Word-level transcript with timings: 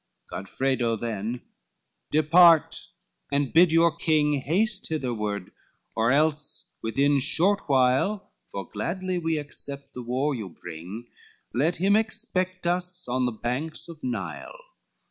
XCII 0.01 0.29
Godfredo 0.77 0.95
then: 0.99 1.41
"Depart, 2.09 2.87
and 3.31 3.53
bid 3.53 3.71
your 3.71 3.95
king 3.95 4.33
Haste 4.39 4.87
hitherward, 4.87 5.51
or 5.95 6.11
else 6.11 6.71
within 6.81 7.19
short 7.19 7.69
while,— 7.69 8.31
For 8.51 8.67
gladly 8.67 9.19
we 9.19 9.37
accept 9.37 9.93
the 9.93 10.01
war 10.01 10.33
you 10.33 10.49
bring,— 10.49 11.05
Let 11.53 11.77
him 11.77 11.95
expect 11.95 12.65
us 12.65 13.07
on 13.07 13.27
the 13.27 13.31
banks 13.31 13.87
of 13.87 14.03
Nile." 14.03 14.57